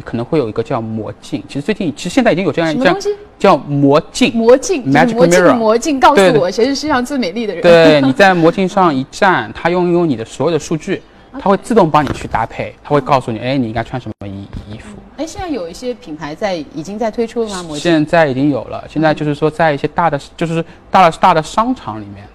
[0.03, 2.95] 可能会有一个叫魔镜，其实最近其实现在已经有这样一样
[3.37, 7.63] 叫魔镜，魔镜，magic mirror，魔镜告诉我谁是世界上最美丽的人。
[7.63, 11.01] 对，你在魔镜上一站，它拥有你的所有的数据。
[11.39, 14.97] 它会自动帮你去搭配，它会告诉你，哎，你应该穿什么衣衣服。
[15.15, 17.75] 哎，现在有一些品牌在已经在推出了吗？
[17.75, 18.83] 现在已经有了。
[18.89, 22.27] 现在就是说，在一些大的，就是大的大的商场里面，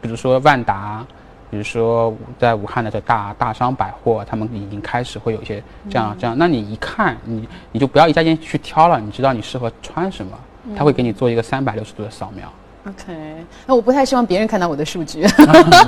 [0.00, 1.04] 比如说万达，
[1.50, 6.36] 比如说在武汉的这大大商百货，他们已经开始会有一些这样这样。
[6.38, 10.38] 那你一看，你你就不要一家店去挑了，你知道你适合穿什么，
[10.76, 12.50] 他会给你做一个三百六十度的扫描。
[12.86, 15.26] OK，那我不太希望别人看到我的数据。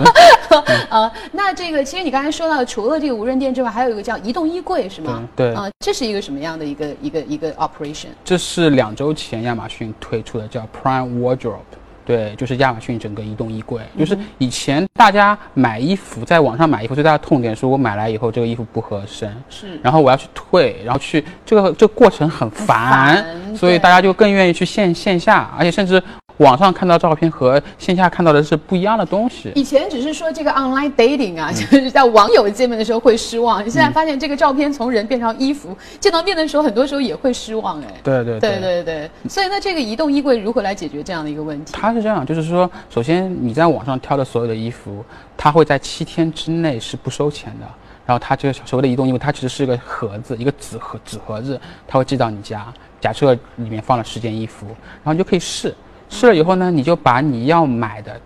[0.90, 5.22] 呃，那这个其实你刚才说到，除了这个无人店之外，还有一个叫移动衣柜，是吗？
[5.34, 5.54] 对。
[5.54, 8.08] 啊、这是一个什么样的一个一个一个 operation？
[8.22, 11.60] 这是两周前亚马逊推出的，叫 Prime Wardrobe。
[12.04, 26.02] 对，就是亚马逊整个移动衣柜，就是以前大家买衣服，在网上买衣服最大的痛点是我买来以后这个衣服不合身，是，然后我要去退，然后去这个这个过程很烦，烦所以大家就更愿意去线线下，而且甚至
[26.38, 29.52] 网上看到照片和线下看到的是不一样的东西。
[29.54, 41.72] 以前只是说这个 online dating 啊， 就是在网友见面的时候会失望，你现在发现这个照片从人变成衣服，见到面的时候很多时候也会失望，哎，对对对对对，所以那这个移动衣柜如何来解决这样的一个问题？
[41.72, 45.04] 它是这样，就是说，首先你在网上挑的所有的衣服，
[45.36, 47.66] 它会在七天之内是不收钱的。
[48.04, 52.66] 然后它这个所谓的移动衣柜，它其实是一个盒子，一个纸盒纸盒子，它会寄到你家。
[53.00, 55.72] 假设里面放了十件衣服，然后你就可以试，
[56.12, 58.20] 试了以后呢，你就把你要买的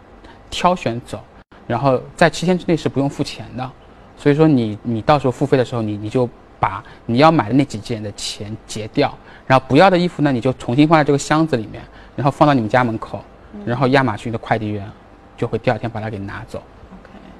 [0.51, 1.23] 挑选走，
[1.69, 3.71] 然后在七天之内是不用付钱的。
[4.17, 6.29] 所以说你你到时候付费的时候，你你就
[6.59, 9.17] 把你要买的那几件的钱结掉，
[9.47, 11.81] 然后不要的衣服呢，你就重新放在这个箱子里面，
[12.17, 13.25] 然后放到你们家门口。
[13.65, 14.85] 然后亚马逊的快递员
[15.37, 16.61] 就会第二天把它给拿走。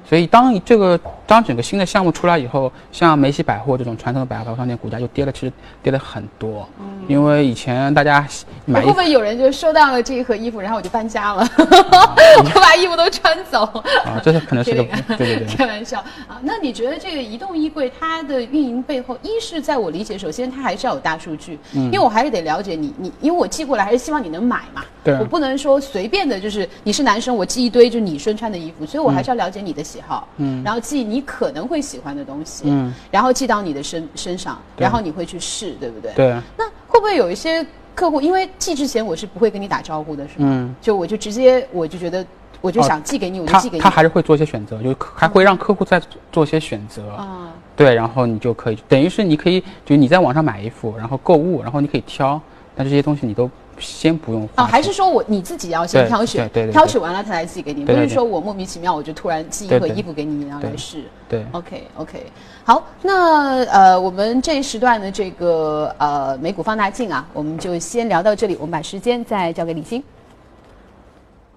[0.09, 5.53] 所以当这个当整个新的项目出来以后，像梅西百货这种传统的百货商店股价就跌了，其实
[5.83, 6.69] 跌了很多。
[6.79, 8.25] 嗯，因为以前大家
[8.65, 13.65] 买会不会有人就收到了这一盒衣服，然后我就搬家了， 我把衣服都穿走？
[14.05, 14.85] 啊，这是可能是个
[15.19, 15.99] 对对对，开玩笑
[16.29, 16.39] 啊。
[16.43, 36.13] 那你觉得这个移动衣柜它的运营背后，一是在我理解，首先它还是要有大数据，嗯，因为我还是得了解你，你因为我寄过来还是希望你能买嘛，对，我不能说随便的，就是你是男生，我寄一堆就是你身穿的衣服，所以我还是要了解你的喜好，嗯，然后寄你可能会喜欢的东西，嗯，然后寄到你的身身上，然后你会去试，对不对？
[36.15, 36.37] 对。
[36.59, 40.49] 那会不会有一些客户，因为寄之前我是不会跟你打招呼的，是吗？
[40.51, 42.27] 嗯，就我就直接我就觉得。
[42.63, 43.83] 我就想寄给你，我就寄给你。
[43.83, 46.01] 他还是会做一些选择，就还会让客户再
[46.33, 47.11] 做一些选择。
[47.11, 52.41] 啊，对，然后你就可以，等于是你可以，就你在网上买衣服，然后购物，然后你可以挑，
[52.75, 53.49] 但这些东西你都
[53.79, 54.49] 先不用。
[54.57, 61.05] 哦，还是说我你自己要先挑选，对对，挑选完了他才寄给你，不是说我莫名其妙我就突然寄一盒衣服给你，你要来试。
[61.29, 62.23] 对，OK OK，
[62.65, 70.03] 好，那呃，我们这一时段的这个呃美股放大镜啊，我们就先聊到这里，我们把时间再交给李欣。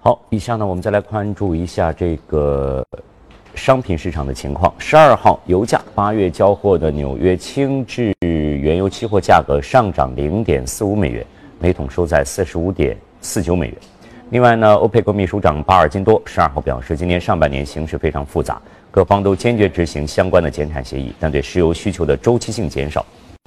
[0.00, 2.84] 好，以下呢，我们再来关注一下这个
[3.54, 4.72] 商品市场的情况。
[4.78, 11.26] 十二号油价八月交货的纽约轻质原油期货价格上涨零点四五美元，
[11.62, 13.76] 每桶收在四十五点四九美元。
[14.30, 18.58] 另外呢，欧佩克秘书长巴尔金多十二号表示，今年上半年形势非常复杂，
[18.90, 23.04] 各方都坚决执行相关的减产协议，但对石油需求的周期性减少，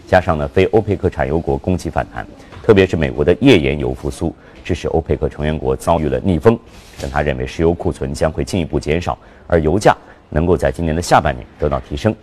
[0.08, 2.24] 加上呢非欧佩克产油国供给反弹，
[2.62, 4.34] 特别是美国的页岩油复苏。
[4.64, 6.58] 致使欧佩克成员国遭遇了逆风，
[7.02, 9.94] 但他认为石油库存将会进一步减少，而油价
[10.30, 12.16] 能够在今年的下半年得到提升。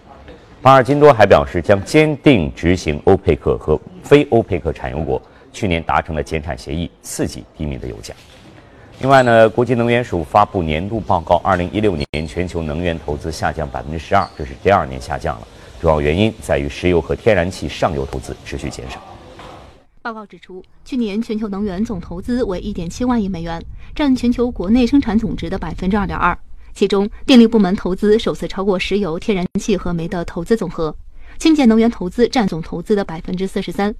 [0.62, 5.20] 巴尔金多还表示，将坚定执行欧佩克和非欧佩克产油国
[5.52, 8.14] 去年达成了减产协议，刺激低迷的油价。
[9.00, 15.48] 另外呢，国际能源署发布年度报告，二零一六年全球能源投资下降百分之十二，这是第二年下降了，
[15.80, 19.00] 主要原因在于石油和天然气上游投资持续减少。
[20.02, 23.62] 报告指出，去年全球能源总投资为一点七万亿美元，
[23.94, 26.36] 占全球国内生产总值的百分之二点二。
[26.74, 30.94] 其中，电力部门投资首次超过石油、天然气和煤的投资总和，
[31.38, 33.94] 清洁能源投资占总投资的百分之四十三。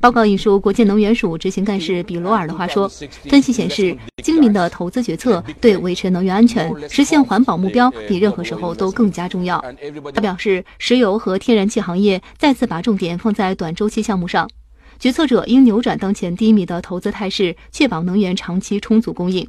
[0.00, 2.88] 报告引述国际能源署执行干事比罗尔的话说
[3.28, 9.60] ：“分析显示，精明的投资决策对维持能源安全、实现环保目标比任何时候都更加重要。”
[10.14, 14.48] 他表示，石油和天然气行业再次把重点放在短周期项目上。
[15.00, 19.48] 决策者应扭转当前低迷的投资态势，确保能源长期充足供应。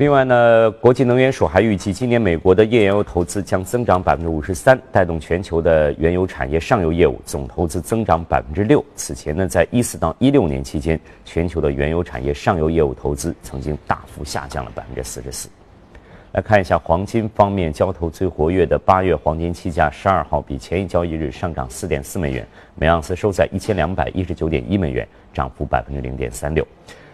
[0.00, 8.82] 另外呢，国际能源署还预计，今年美国的页岩油投资将增长百分之五十三，带动全球的原油产业上游业务总投资增长百分之六。
[8.94, 15.50] 此前呢，在一四到一六年期间，全球的原油产业上游业务投资曾经大幅下降了百分之四十四。
[16.32, 26.66] 来看一下黄金方面，交投最活跃的八月黄金期价，十二号比前一交易日上涨四点四美元，每盎司收在一千两百一十九点一美元，涨幅百分之零点三六。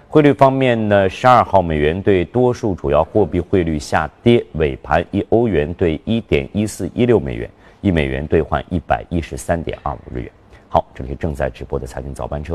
[0.08, 7.50] 汇率方面呢，十二号美元对多数主要货币汇率下跌，尾盘一欧元兑一点一四一六美元，
[7.80, 10.30] 一美元兑换一百一十三点二五日元。
[10.68, 12.54] 好，这里是正在直播的财经早班车，